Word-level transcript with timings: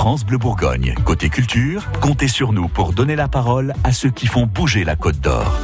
France 0.00 0.24
Bleu 0.24 0.38
Bourgogne. 0.38 0.94
Côté 1.04 1.28
culture, 1.28 1.86
comptez 2.00 2.26
sur 2.26 2.54
nous 2.54 2.68
pour 2.68 2.94
donner 2.94 3.16
la 3.16 3.28
parole 3.28 3.74
à 3.84 3.92
ceux 3.92 4.08
qui 4.08 4.26
font 4.28 4.46
bouger 4.46 4.82
la 4.82 4.96
Côte 4.96 5.20
d'Or. 5.20 5.60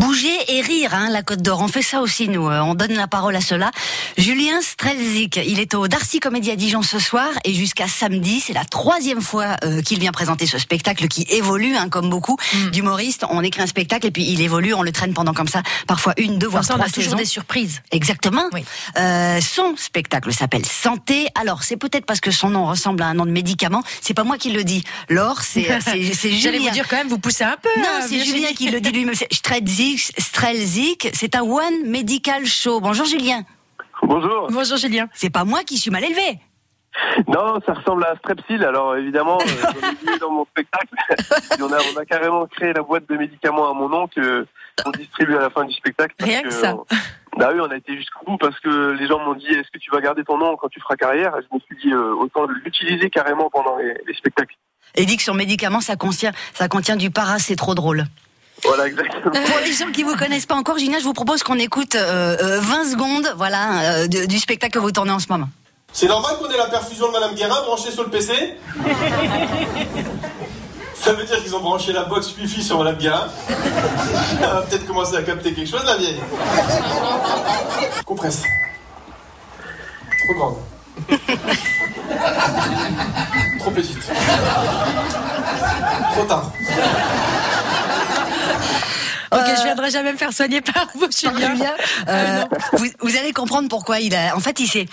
Bouger 0.00 0.30
et 0.48 0.62
rire, 0.62 0.94
hein, 0.94 1.10
la 1.10 1.22
Côte 1.22 1.42
d'Or. 1.42 1.60
On 1.60 1.68
fait 1.68 1.82
ça 1.82 2.00
aussi, 2.00 2.26
nous. 2.28 2.48
Euh, 2.48 2.60
on 2.60 2.74
donne 2.74 2.94
la 2.94 3.06
parole 3.06 3.36
à 3.36 3.42
cela. 3.42 3.70
Julien 4.16 4.62
Strelzik, 4.62 5.36
il 5.46 5.60
est 5.60 5.74
au 5.74 5.88
Darcy 5.88 6.20
Comédie 6.20 6.50
à 6.50 6.56
Dijon 6.56 6.80
ce 6.80 6.98
soir 6.98 7.28
et 7.44 7.52
jusqu'à 7.52 7.86
samedi. 7.86 8.40
C'est 8.40 8.54
la 8.54 8.64
troisième 8.64 9.20
fois 9.20 9.56
euh, 9.62 9.82
qu'il 9.82 10.00
vient 10.00 10.10
présenter 10.10 10.46
ce 10.46 10.56
spectacle 10.58 11.06
qui 11.06 11.26
évolue, 11.28 11.76
hein, 11.76 11.90
comme 11.90 12.08
beaucoup 12.08 12.38
Mm. 12.54 12.70
d'humoristes. 12.70 13.24
On 13.28 13.42
écrit 13.42 13.60
un 13.60 13.66
spectacle 13.66 14.06
et 14.06 14.10
puis 14.10 14.24
il 14.26 14.40
évolue, 14.40 14.72
on 14.72 14.82
le 14.82 14.90
traîne 14.90 15.12
pendant 15.12 15.34
comme 15.34 15.48
ça, 15.48 15.62
parfois 15.86 16.14
une, 16.16 16.38
deux, 16.38 16.46
voire 16.46 16.64
ça, 16.64 16.74
on 16.74 16.76
trois 16.78 16.88
a 16.88 16.90
toujours 16.90 17.04
saisons. 17.10 17.16
des 17.18 17.24
surprises. 17.26 17.82
Exactement. 17.92 18.44
Oui. 18.52 18.64
Euh, 18.96 19.38
son 19.42 19.74
spectacle 19.76 20.32
s'appelle 20.32 20.64
Santé. 20.64 21.28
Alors, 21.38 21.62
c'est 21.62 21.76
peut-être 21.76 22.06
parce 22.06 22.20
que 22.20 22.30
son 22.30 22.48
nom 22.48 22.64
ressemble 22.66 23.02
à 23.02 23.06
un 23.06 23.14
nom 23.14 23.26
de 23.26 23.30
médicament. 23.30 23.82
C'est 24.00 24.14
pas 24.14 24.24
moi 24.24 24.38
qui 24.38 24.50
le 24.50 24.64
dis. 24.64 24.82
Laure, 25.10 25.42
c'est 25.42 25.68
c'est 25.84 26.00
J'allais 26.32 26.56
Julien. 26.58 26.58
vous 26.70 26.70
dire 26.70 26.88
quand 26.88 26.96
même, 26.96 27.08
vous 27.08 27.18
poussez 27.18 27.44
un 27.44 27.56
peu. 27.60 27.68
Non, 27.78 27.84
euh, 28.02 28.06
c'est. 28.08 28.24
Julien 28.24 28.52
qui 28.56 28.70
le 28.70 28.80
dit 28.80 28.90
lui-même. 28.92 29.14
C'est 29.14 29.28
Strelzik, 29.98 30.20
Strelzik, 30.20 31.10
c'est 31.14 31.34
un 31.34 31.42
one 31.42 31.84
medical 31.88 32.44
show. 32.46 32.80
Bonjour 32.80 33.06
Julien. 33.06 33.42
Bonjour. 34.02 34.48
Bonjour 34.50 34.76
Julien. 34.76 35.08
C'est 35.14 35.30
pas 35.30 35.44
moi 35.44 35.62
qui 35.64 35.78
suis 35.78 35.90
mal 35.90 36.04
élevé. 36.04 36.38
Non, 37.28 37.60
ça 37.66 37.72
ressemble 37.74 38.04
à 38.04 38.14
Strepsil. 38.18 38.64
Alors 38.64 38.96
évidemment, 38.96 39.38
euh, 39.40 40.18
dans 40.20 40.30
mon 40.30 40.44
spectacle. 40.46 40.94
On, 41.60 41.72
a, 41.72 41.78
on 41.94 41.98
a 41.98 42.04
carrément 42.04 42.46
créé 42.46 42.72
la 42.72 42.82
boîte 42.82 43.08
de 43.08 43.16
médicaments 43.16 43.70
à 43.70 43.74
mon 43.74 43.88
nom 43.88 44.06
que 44.08 44.46
on 44.86 44.90
distribue 44.90 45.36
à 45.36 45.40
la 45.40 45.50
fin 45.50 45.64
du 45.64 45.74
spectacle. 45.74 46.14
parce 46.18 46.30
Rien 46.30 46.42
que 46.42 46.50
ça. 46.50 46.74
on- 46.74 46.84
bah 47.38 47.50
oui, 47.52 47.60
on 47.60 47.70
a 47.70 47.76
été 47.76 47.96
jusqu'au 47.96 48.24
bout 48.26 48.38
parce 48.38 48.58
que 48.60 48.92
les 48.92 49.06
gens 49.06 49.18
m'ont 49.20 49.34
dit 49.34 49.46
est-ce 49.46 49.70
que 49.72 49.78
tu 49.78 49.90
vas 49.90 50.00
garder 50.00 50.24
ton 50.24 50.38
nom 50.38 50.56
quand 50.56 50.68
tu 50.68 50.80
feras 50.80 50.96
carrière? 50.96 51.32
Et 51.36 51.42
Je 51.48 51.54
me 51.54 51.60
suis 51.60 51.76
dit 51.84 51.92
euh, 51.92 52.14
autant 52.14 52.46
l'utiliser 52.46 53.08
carrément 53.10 53.50
pendant 53.50 53.76
les, 53.76 53.94
les 54.06 54.14
spectacles. 54.14 54.54
Et 54.94 55.04
dit 55.04 55.16
que 55.16 55.22
sur 55.22 55.34
médicament, 55.34 55.80
ça 55.80 55.96
contient, 55.96 56.32
ça 56.54 56.68
contient 56.68 56.96
du 56.96 57.10
para, 57.10 57.38
c'est 57.38 57.56
trop 57.56 57.74
drôle. 57.74 58.04
Voilà, 58.64 58.86
exactement. 58.86 59.30
Pour 59.32 59.58
les 59.64 59.72
gens 59.72 59.90
qui 59.92 60.02
vous 60.02 60.16
connaissent 60.16 60.46
pas 60.46 60.54
encore, 60.54 60.78
Julien, 60.78 60.98
je 60.98 61.04
vous 61.04 61.12
propose 61.12 61.42
qu'on 61.42 61.58
écoute 61.58 61.94
euh, 61.94 62.36
euh, 62.40 62.60
20 62.60 62.90
secondes, 62.92 63.32
voilà, 63.36 63.80
euh, 63.80 64.06
de- 64.08 64.26
du 64.26 64.38
spectacle 64.38 64.72
que 64.74 64.78
vous 64.78 64.92
tournez 64.92 65.12
en 65.12 65.18
ce 65.18 65.26
moment. 65.30 65.48
C'est 65.92 66.06
normal 66.06 66.36
qu'on 66.38 66.48
ait 66.50 66.56
la 66.56 66.66
perfusion 66.68 67.08
de 67.08 67.12
Madame 67.12 67.34
Guérin 67.34 67.62
branchée 67.62 67.90
sur 67.90 68.04
le 68.04 68.10
PC 68.10 68.56
Ça 70.94 71.14
veut 71.14 71.24
dire 71.24 71.42
qu'ils 71.42 71.56
ont 71.56 71.60
branché 71.60 71.92
la 71.94 72.02
box 72.04 72.34
Wi-Fi 72.36 72.62
sur 72.62 72.76
Madame 72.78 72.98
Guérin. 72.98 73.26
Elle 73.48 74.46
va 74.46 74.62
peut-être 74.62 74.86
commencer 74.86 75.16
à 75.16 75.22
capter 75.22 75.54
quelque 75.54 75.68
chose, 75.70 75.82
la 75.86 75.96
vieille. 75.96 76.20
Compresse. 78.04 78.42
Trop 80.26 80.34
grande. 80.38 80.56
Trop 83.58 83.70
petite. 83.70 83.98
Trop 86.12 86.24
tard. 86.24 86.52
Jamais 89.90 90.12
me 90.12 90.16
faire 90.16 90.32
soigner 90.32 90.60
par 90.60 90.86
vous, 90.94 91.08
Julien. 91.10 91.54
Julien, 91.54 91.72
euh, 92.08 92.44
vous, 92.74 92.86
vous 93.00 93.16
allez 93.16 93.32
comprendre 93.32 93.68
pourquoi 93.68 93.98
il 93.98 94.14
a. 94.14 94.36
En 94.36 94.40
fait, 94.40 94.60
il 94.60 94.68
s'est. 94.68 94.86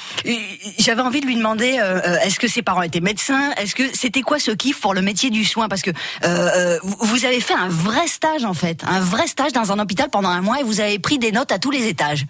J'avais 0.80 1.02
envie 1.02 1.22
de 1.22 1.28
lui 1.28 1.36
demander 1.36 1.78
euh, 1.80 2.00
euh, 2.04 2.18
est-ce 2.24 2.40
que 2.40 2.48
ses 2.48 2.64
parents 2.64 2.82
étaient 2.82 3.00
médecins? 3.00 3.52
Est-ce 3.58 3.76
que 3.76 3.84
c'était 3.96 4.22
quoi 4.22 4.40
ce 4.40 4.52
kiff 4.52 4.82
pour 4.82 4.94
le 4.96 5.02
métier 5.02 5.30
du 5.30 5.46
soin? 5.46 5.68
Parce 5.70 5.84
que 5.84 5.92
euh, 6.26 6.80
vous 6.82 7.26
avez 7.26 7.40
fait 7.40 7.54
un 7.54 7.70
vrai 7.70 8.08
stage 8.08 8.44
en 8.44 8.54
fait, 8.54 8.84
un 8.86 9.00
vrai 9.00 9.28
stage 9.28 9.54
dans 9.54 9.72
un 9.72 9.80
hôpital 9.80 10.10
pendant 10.10 10.30
un 10.30 10.42
mois 10.42 10.60
et 10.60 10.64
vous 10.64 10.82
avez 10.82 10.98
pris 11.00 11.20
des 11.20 11.32
notes 11.32 11.52
à 11.52 11.60
tous 11.60 11.72
les 11.72 11.88
étages. 11.88 12.26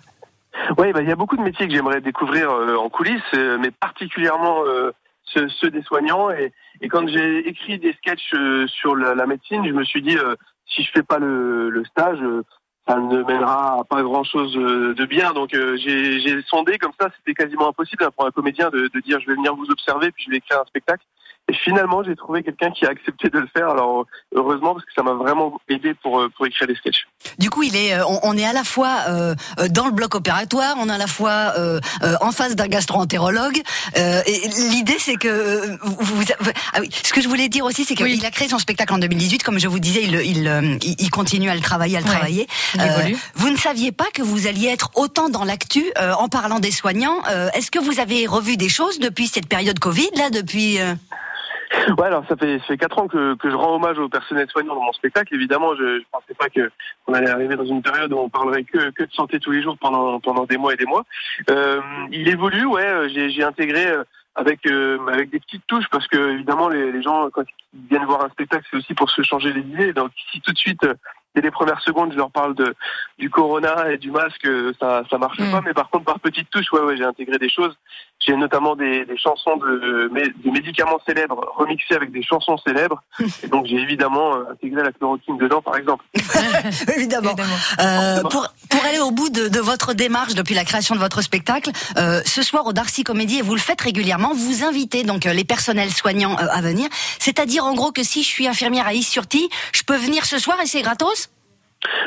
Oui, 0.77 0.91
bah, 0.91 1.01
il 1.01 1.07
y 1.07 1.11
a 1.11 1.15
beaucoup 1.15 1.37
de 1.37 1.43
métiers 1.43 1.67
que 1.67 1.73
j'aimerais 1.73 2.01
découvrir 2.01 2.51
euh, 2.51 2.75
en 2.75 2.89
coulisses, 2.89 3.21
mais 3.33 3.71
particulièrement 3.71 4.63
euh, 4.65 4.91
ceux, 5.23 5.47
ceux 5.49 5.69
des 5.69 5.83
soignants. 5.83 6.29
Et, 6.31 6.51
et 6.81 6.89
quand 6.89 7.07
j'ai 7.07 7.47
écrit 7.47 7.79
des 7.79 7.93
sketchs 7.93 8.33
sur 8.67 8.95
la, 8.95 9.15
la 9.15 9.25
médecine, 9.25 9.65
je 9.65 9.71
me 9.71 9.85
suis 9.85 10.01
dit, 10.01 10.17
euh, 10.17 10.35
si 10.67 10.83
je 10.83 10.91
fais 10.93 11.03
pas 11.03 11.19
le, 11.19 11.69
le 11.69 11.85
stage, 11.85 12.19
euh, 12.21 12.43
ça 12.87 12.97
ne 12.97 13.23
mènera 13.23 13.83
pas 13.89 14.01
grand-chose 14.01 14.53
de 14.53 15.05
bien. 15.05 15.33
Donc 15.33 15.53
euh, 15.53 15.77
j'ai 15.77 16.19
j'ai 16.19 16.41
sondé 16.43 16.77
comme 16.77 16.93
ça, 16.99 17.09
c'était 17.17 17.33
quasiment 17.33 17.69
impossible 17.69 18.03
hein, 18.03 18.11
pour 18.15 18.25
un 18.25 18.31
comédien 18.31 18.69
de, 18.69 18.89
de 18.93 18.99
dire, 19.01 19.19
je 19.19 19.27
vais 19.27 19.35
venir 19.35 19.55
vous 19.55 19.69
observer, 19.69 20.11
puis 20.11 20.23
je 20.25 20.31
vais 20.31 20.37
écrire 20.37 20.61
un 20.61 20.65
spectacle. 20.65 21.03
Et 21.49 21.53
finalement, 21.53 22.03
j'ai 22.03 22.15
trouvé 22.15 22.43
quelqu'un 22.43 22.71
qui 22.71 22.85
a 22.85 22.89
accepté 22.89 23.29
de 23.29 23.39
le 23.39 23.47
faire. 23.55 23.69
Alors 23.69 24.05
heureusement, 24.35 24.73
parce 24.73 24.85
que 24.85 24.91
ça 24.93 25.01
m'a 25.03 25.13
vraiment 25.13 25.57
aidé 25.69 25.93
pour, 25.93 26.19
euh, 26.19 26.29
pour 26.35 26.45
écrire 26.45 26.67
des 26.67 26.75
sketchs. 26.75 27.07
Du 27.39 27.49
coup, 27.49 27.63
il 27.63 27.75
est, 27.75 27.93
euh, 27.93 28.05
on, 28.07 28.19
on 28.23 28.37
est 28.37 28.45
à 28.45 28.51
la 28.53 28.63
fois 28.65 29.03
euh, 29.09 29.33
euh, 29.59 29.67
dans 29.69 29.85
le 29.85 29.91
bloc 29.93 30.13
opératoire, 30.15 30.75
on 30.77 30.89
est 30.89 30.93
à 30.93 30.97
la 30.97 31.07
fois 31.07 31.53
euh, 31.57 31.79
euh, 32.03 32.15
en 32.21 32.31
face 32.31 32.55
d'un 32.55 32.67
gastro-entérologue. 32.67 33.61
Euh, 33.97 34.21
et 34.25 34.47
l'idée, 34.71 34.97
c'est 34.99 35.15
que 35.15 35.27
euh, 35.27 35.77
vous, 35.83 36.15
vous- 36.17 36.23
ah 36.73 36.79
oui, 36.81 36.89
ce 36.91 37.13
que 37.13 37.21
je 37.21 37.29
voulais 37.29 37.47
dire 37.49 37.63
aussi, 37.63 37.85
c'est 37.85 37.95
qu'il 37.95 38.05
Oui. 38.05 38.21
a 38.25 38.31
créé 38.31 38.49
son 38.49 38.59
spectacle 38.59 38.93
en 38.93 38.97
2018. 38.97 39.43
Comme 39.43 39.59
je 39.59 39.67
vous 39.69 39.79
disais, 39.79 40.03
il, 40.03 40.15
il, 40.15 40.79
il- 40.83 40.95
il 40.99 41.09
continue 41.09 41.49
à 41.49 41.55
le 41.55 41.61
travailler, 41.61 41.97
à 41.97 42.01
le 42.01 42.05
Ouais, 42.07 42.11
travailler. 42.11 42.47
il 42.75 42.81
évolue. 42.81 43.17
vous 43.35 43.49
ne 43.49 43.57
saviez 43.57 43.91
pas 43.93 44.07
que 44.13 44.21
vous 44.21 44.47
alliez 44.47 44.67
être 44.67 44.89
autant 44.95 45.29
dans 45.29 45.45
l'actu 45.45 45.85
euh, 45.97 46.11
en 46.13 46.27
parlant 46.27 46.59
des 46.59 46.71
soignants. 46.71 47.21
Euh, 47.29 47.49
Est-ce 47.53 47.71
que 47.71 47.79
vous 47.79 47.99
avez 48.01 48.27
revu 48.27 48.57
des 48.57 48.69
choses 48.69 48.99
depuis 48.99 49.27
cette 49.27 49.47
période 49.47 49.79
Covid, 49.79 50.09
là, 50.17 50.29
depuis 50.29 50.79
euh, 50.79 50.93
Ouais, 51.97 52.07
alors 52.07 52.25
ça 52.27 52.35
fait 52.35 52.59
ça 52.59 52.65
fait 52.65 52.77
quatre 52.77 52.99
ans 52.99 53.07
que, 53.07 53.35
que 53.35 53.49
je 53.49 53.55
rends 53.55 53.75
hommage 53.75 53.97
au 53.97 54.09
personnel 54.09 54.47
soignant 54.49 54.75
dans 54.75 54.81
mon 54.83 54.91
spectacle. 54.93 55.33
Évidemment, 55.33 55.75
je, 55.75 55.99
je 55.99 56.05
pensais 56.11 56.33
pas 56.33 56.49
que 56.49 56.69
on 57.07 57.13
allait 57.13 57.29
arriver 57.29 57.55
dans 57.55 57.65
une 57.65 57.81
période 57.81 58.11
où 58.11 58.17
on 58.17 58.29
parlerait 58.29 58.63
que, 58.63 58.89
que 58.91 59.03
de 59.03 59.11
santé 59.13 59.39
tous 59.39 59.51
les 59.51 59.61
jours 59.63 59.77
pendant 59.79 60.19
pendant 60.19 60.45
des 60.45 60.57
mois 60.57 60.73
et 60.73 60.77
des 60.77 60.85
mois. 60.85 61.03
Euh, 61.49 61.79
il 62.11 62.27
évolue, 62.27 62.65
ouais. 62.65 62.85
euh, 62.85 63.07
J'ai 63.09 63.43
intégré 63.43 63.87
euh, 63.87 64.03
avec 64.35 64.65
euh, 64.67 64.97
avec 65.07 65.29
des 65.29 65.39
petites 65.39 65.65
touches 65.67 65.87
parce 65.89 66.07
que 66.07 66.31
évidemment 66.33 66.67
les, 66.69 66.91
les 66.91 67.01
gens 67.01 67.29
quand 67.31 67.43
ils 67.73 67.87
viennent 67.89 68.05
voir 68.05 68.25
un 68.25 68.29
spectacle, 68.29 68.65
c'est 68.69 68.77
aussi 68.77 68.93
pour 68.93 69.09
se 69.09 69.21
changer 69.21 69.53
les 69.53 69.61
idées. 69.61 69.93
Donc 69.93 70.11
si 70.31 70.41
tout 70.41 70.51
de 70.51 70.57
suite 70.57 70.83
euh, 70.83 70.93
dès 71.35 71.41
les 71.41 71.51
premières 71.51 71.81
secondes, 71.81 72.11
je 72.11 72.17
leur 72.17 72.31
parle 72.31 72.53
de 72.55 72.75
du 73.17 73.29
corona 73.29 73.91
et 73.91 73.97
du 73.97 74.11
masque, 74.11 74.47
ça 74.79 75.03
ça 75.09 75.17
marche 75.17 75.39
Mm. 75.39 75.51
pas. 75.51 75.61
Mais 75.61 75.73
par 75.73 75.89
contre, 75.89 76.05
par 76.05 76.19
petites 76.19 76.49
touches, 76.49 76.71
ouais, 76.73 76.81
ouais, 76.81 76.97
j'ai 76.97 77.03
intégré 77.05 77.37
des 77.37 77.49
choses. 77.49 77.75
J'ai 78.27 78.35
notamment 78.35 78.75
des, 78.75 79.05
des 79.05 79.17
chansons 79.17 79.55
de, 79.57 80.09
mé- 80.13 80.33
de 80.43 80.51
médicaments 80.51 80.99
célèbres 81.07 81.49
remixées 81.55 81.95
avec 81.95 82.11
des 82.11 82.21
chansons 82.21 82.57
célèbres. 82.57 83.01
Et 83.43 83.47
donc 83.47 83.65
j'ai 83.67 83.77
évidemment 83.77 84.35
euh, 84.35 84.51
intégré 84.51 84.83
la 84.83 84.91
chloroquine 84.91 85.37
dedans, 85.37 85.61
par 85.61 85.77
exemple. 85.77 86.03
évidemment. 86.95 87.29
Évidemment. 87.31 87.55
Euh, 87.79 88.21
pour, 88.23 88.47
pour 88.69 88.85
aller 88.85 88.99
au 88.99 89.11
bout 89.11 89.29
de, 89.29 89.47
de 89.47 89.59
votre 89.59 89.93
démarche 89.93 90.33
depuis 90.35 90.55
la 90.55 90.65
création 90.65 90.93
de 90.95 90.99
votre 90.99 91.21
spectacle, 91.21 91.71
euh, 91.97 92.21
ce 92.25 92.41
soir 92.43 92.65
au 92.65 92.73
Darcy 92.73 93.03
Comédie, 93.03 93.39
et 93.39 93.41
vous 93.41 93.53
le 93.55 93.61
faites 93.61 93.79
régulièrement, 93.81 94.33
vous 94.33 94.65
invitez 94.65 95.03
donc 95.03 95.23
les 95.23 95.45
personnels 95.45 95.91
soignants 95.91 96.33
euh, 96.37 96.47
à 96.51 96.61
venir. 96.61 96.89
C'est-à-dire 97.19 97.63
en 97.63 97.73
gros 97.75 97.91
que 97.91 98.03
si 98.03 98.23
je 98.23 98.27
suis 98.27 98.47
infirmière 98.47 98.87
à 98.87 98.93
Is-sur-Tille, 98.93 99.47
je 99.73 99.83
peux 99.83 99.95
venir 99.97 100.25
ce 100.25 100.37
soir 100.37 100.57
et 100.61 100.65
c'est 100.65 100.81
gratos? 100.81 101.29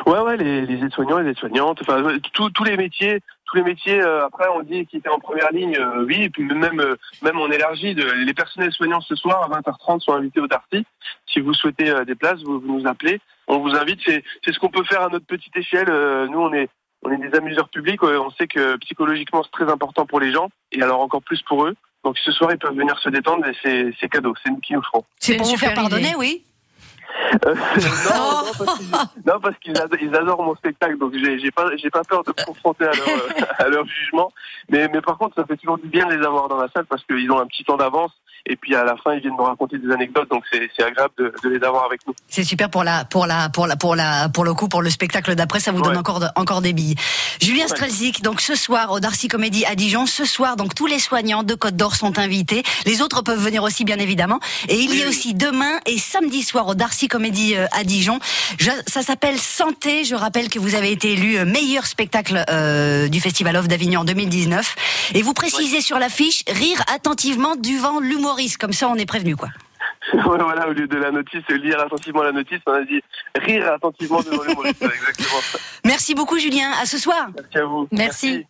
Ouais, 0.05 0.19
ouais, 0.19 0.37
les, 0.37 0.67
les 0.67 0.85
aides-soignants, 0.85 1.19
les 1.19 1.31
aides-soignantes, 1.31 1.79
enfin 1.83 2.03
tous 2.33 2.65
les 2.65 2.77
métiers, 2.77 3.21
tous 3.51 3.57
les 3.57 3.63
métiers. 3.65 4.01
euh, 4.01 4.25
après, 4.25 4.47
on 4.55 4.63
dit 4.63 4.87
qu'ils 4.87 5.01
étaient 5.01 5.09
en 5.09 5.19
première 5.19 5.51
ligne, 5.53 5.77
euh, 5.77 6.05
oui, 6.05 6.23
et 6.25 6.31
puis 6.31 6.45
même 6.45 6.81
euh, 6.81 6.97
même 7.23 7.39
on 7.39 7.51
élargit. 7.51 7.95
De, 7.95 8.05
les 8.25 8.35
personnels 8.35 8.73
soignants 8.73 9.01
ce 9.01 9.15
soir 9.17 9.43
à 9.43 9.61
20h30 9.61 10.01
sont 10.01 10.13
invités 10.13 10.41
au 10.41 10.47
Darty. 10.47 10.85
Si 11.27 11.41
vous 11.41 11.55
souhaitez 11.55 11.91
euh, 11.91 12.05
des 12.05 12.15
places, 12.15 12.43
vous, 12.43 12.61
vous 12.61 12.79
nous 12.81 12.87
appelez. 12.87 13.21
On 13.49 13.59
vous 13.59 13.75
invite. 13.75 14.01
C'est 14.07 14.23
c'est 14.45 14.53
ce 14.53 14.59
qu'on 14.59 14.69
peut 14.71 14.85
faire 14.85 15.03
à 15.03 15.09
notre 15.09 15.27
petite 15.27 15.57
échelle. 15.57 15.89
Euh, 15.91 16.27
nous, 16.29 16.39
on 16.41 16.53
est 16.53 16.69
on 17.03 17.11
est 17.11 17.17
des 17.19 17.37
amuseurs 17.37 17.69
publics. 17.69 18.03
On 18.03 18.31
sait 18.31 18.47
que 18.47 18.77
psychologiquement 18.77 19.43
c'est 19.43 19.53
très 19.65 19.73
important 19.73 20.07
pour 20.07 20.21
les 20.21 20.33
gens, 20.33 20.49
et 20.73 20.83
alors 20.83 21.01
encore 21.01 21.23
plus 21.23 21.43
pour 21.43 21.65
eux. 21.67 21.75
Donc 22.05 22.17
ce 22.19 22.33
soir, 22.33 22.51
ils 22.53 22.59
peuvent 22.59 22.77
venir 22.77 22.99
se 22.99 23.09
détendre 23.11 23.47
et 23.47 23.55
c'est 23.63 23.93
c'est 24.01 24.09
cadeau. 24.09 24.35
C'est 24.43 24.51
nous 24.51 24.61
qui 24.61 24.73
nous 24.75 24.83
ferons. 24.83 25.05
C'est 25.19 25.37
pour 25.37 25.47
vous 25.47 25.57
faire 25.57 25.75
pardonner, 25.75 26.09
idée. 26.09 26.17
oui 26.17 26.45
Euh, 27.47 27.55
non, 27.55 28.43
non, 28.45 28.53
parce 28.59 28.79
qu'ils- 28.79 28.87
non, 29.27 29.41
parce 29.41 29.57
qu'ils 29.59 29.77
adorent, 29.79 29.99
ils 30.03 30.15
adorent 30.17 30.43
mon 30.43 30.55
spectacle, 30.57 30.99
donc 30.99 31.13
j'ai 31.15 31.39
j'ai 31.39 31.51
pas, 31.51 31.67
j'ai 31.77 31.91
pas 31.91 32.03
peur 32.03 32.23
de 32.25 32.31
me 32.37 32.45
confronter 32.45 32.85
à 32.85 32.93
leur, 32.93 33.09
euh, 33.09 33.45
à 33.59 33.69
leur 33.69 33.87
jugement. 33.87 34.31
Mais, 34.69 34.89
mais 34.93 35.01
par 35.01 35.17
contre, 35.19 35.35
ça 35.37 35.45
fait 35.47 35.57
toujours 35.57 35.79
du 35.79 35.89
bien 35.89 36.07
de 36.07 36.15
les 36.15 36.25
avoir 36.27 36.49
dans 36.49 36.57
la 36.59 36.69
salle 36.75 36.87
parce 36.87 37.05
qu'ils 37.05 37.31
ont 37.31 37.39
un 37.39 37.47
petit 37.47 37.65
temps 37.65 37.77
d'avance. 37.77 38.13
Et 38.47 38.57
puis 38.57 38.75
à 38.75 38.85
la 38.85 38.97
fin, 38.97 39.13
ils 39.13 39.21
viennent 39.21 39.37
me 39.37 39.43
raconter 39.43 39.77
des 39.79 39.93
anecdotes, 39.93 40.31
donc 40.31 40.45
c'est 40.51 40.71
c'est 40.75 40.83
agréable 40.83 41.13
de, 41.19 41.33
de 41.45 41.49
les 41.51 41.63
avoir 41.63 41.85
avec 41.85 42.01
nous. 42.07 42.15
C'est 42.27 42.43
super 42.43 42.71
pour 42.71 42.85
la 42.85 43.05
pour 43.05 43.27
la 43.27 43.51
pour 43.51 43.67
la 43.67 43.77
pour 43.77 43.95
la 43.95 44.31
pour 44.31 44.45
le 44.45 44.55
coup 44.55 44.67
pour 44.67 44.81
le 44.81 44.89
spectacle 44.89 45.35
d'après 45.35 45.61
ça 45.61 45.73
vous 45.73 45.83
donne 45.83 45.99
encore 45.99 46.21
de- 46.21 46.27
encore 46.37 46.63
des 46.63 46.73
billes. 46.73 46.95
Julien 47.43 47.69
Strelzik 47.69 48.23
donc 48.23 48.41
ce 48.41 48.55
soir 48.55 48.93
au 48.93 48.99
Darcy 49.01 49.29
Comédie 49.29 49.67
à 49.67 49.75
Dijon 49.75 50.07
ce 50.07 50.25
soir 50.25 50.57
donc 50.57 50.75
tous 50.75 50.87
les 50.87 50.99
soignants 50.99 51.43
de 51.43 51.55
Côte 51.55 51.77
d'Or 51.77 51.95
sont 51.95 52.19
invités. 52.19 52.63
Les 52.87 53.03
autres 53.03 53.23
peuvent 53.23 53.39
venir 53.43 53.63
aussi 53.63 53.85
bien 53.85 53.99
évidemment 53.99 54.41
et 54.69 54.77
il 54.79 54.97
y 54.99 55.03
a 55.03 55.09
aussi 55.09 55.35
demain 55.35 55.79
et 55.85 55.99
samedi 55.99 56.43
soir 56.43 56.67
au 56.67 56.75
Darcy 56.75 57.00
Comédie 57.09 57.57
euh, 57.57 57.67
à 57.73 57.85
Dijon. 57.85 58.19
Je- 58.59 58.71
ça 58.87 59.03
s'appelle 59.03 59.39
Santé. 59.39 60.05
Je 60.05 60.15
rappelle 60.15 60.49
que 60.49 60.59
vous 60.59 60.75
avez 60.75 60.93
été 60.93 61.13
élu 61.13 61.39
euh, 61.39 61.45
meilleur 61.45 61.87
spectacle 61.87 62.45
euh, 62.51 63.09
du 63.09 63.21
Festival 63.21 63.57
of 63.57 63.69
d'Avignon 63.69 64.01
en 64.01 64.05
2019 64.05 65.11
et 65.15 65.23
vous 65.23 65.35
précisez 65.35 65.81
sur 65.81 65.99
l'affiche 65.99 66.43
rire 66.49 66.83
attentivement 66.93 67.57
devant 67.57 68.01
l'humoriste 68.01 68.59
comme 68.59 68.73
ça 68.73 68.89
on 68.89 68.97
est 68.97 69.07
prévenu 69.07 69.37
quoi. 69.37 69.49
voilà, 70.25 70.69
au 70.69 70.73
lieu 70.73 70.87
de 70.89 70.97
la 70.97 71.11
notice, 71.11 71.43
lire 71.49 71.79
attentivement 71.81 72.23
la 72.23 72.33
notice, 72.33 72.59
on 72.67 72.73
a 72.73 72.83
dit 72.85 73.01
rire 73.37 73.71
attentivement 73.73 74.21
devant 74.23 74.43
le 74.43 74.53
humoriste. 74.53 74.81
Ouais, 74.81 74.89
Exactement. 74.95 75.41
Merci 75.85 76.15
beaucoup 76.15 76.39
Julien. 76.39 76.71
À 76.81 76.87
ce 76.87 76.99
soir. 76.99 77.29
Merci 77.37 77.59
à 77.59 77.65
vous. 77.65 77.89
Merci. 77.93 78.47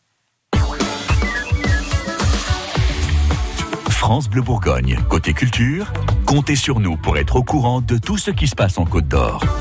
France 4.01 4.31
Bleu 4.31 4.41
Bourgogne. 4.41 4.97
Côté 5.11 5.35
culture, 5.35 5.93
comptez 6.25 6.57
sur 6.57 6.81
nous 6.81 6.97
pour 6.97 7.19
être 7.19 7.37
au 7.37 7.43
courant 7.43 7.83
de 7.83 7.99
tout 7.99 8.17
ce 8.17 8.31
qui 8.31 8.49
se 8.49 8.57
passe 8.57 8.79
en 8.79 8.87
Côte 8.87 9.07
d'Or. 9.07 9.45